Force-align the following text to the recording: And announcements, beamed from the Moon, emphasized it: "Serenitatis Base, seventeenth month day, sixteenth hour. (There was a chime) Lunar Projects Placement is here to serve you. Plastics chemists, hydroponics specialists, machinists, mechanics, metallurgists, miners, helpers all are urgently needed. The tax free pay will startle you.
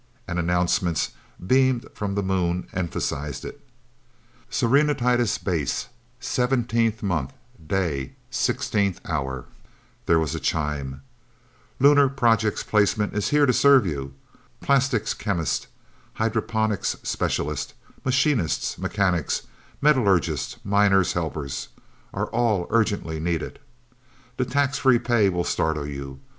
And 0.27 0.39
announcements, 0.39 1.11
beamed 1.45 1.85
from 1.93 2.15
the 2.15 2.23
Moon, 2.23 2.67
emphasized 2.73 3.45
it: 3.45 3.61
"Serenitatis 4.49 5.37
Base, 5.37 5.89
seventeenth 6.19 7.03
month 7.03 7.33
day, 7.67 8.13
sixteenth 8.31 8.99
hour. 9.05 9.45
(There 10.07 10.17
was 10.17 10.33
a 10.33 10.39
chime) 10.39 11.03
Lunar 11.79 12.09
Projects 12.09 12.63
Placement 12.63 13.13
is 13.13 13.29
here 13.29 13.45
to 13.45 13.53
serve 13.53 13.85
you. 13.85 14.15
Plastics 14.59 15.13
chemists, 15.13 15.67
hydroponics 16.13 16.95
specialists, 17.03 17.75
machinists, 18.03 18.79
mechanics, 18.79 19.43
metallurgists, 19.83 20.57
miners, 20.63 21.13
helpers 21.13 21.67
all 22.11 22.63
are 22.63 22.67
urgently 22.71 23.19
needed. 23.19 23.59
The 24.37 24.45
tax 24.45 24.79
free 24.79 24.97
pay 24.97 25.29
will 25.29 25.43
startle 25.43 25.85
you. 25.85 26.21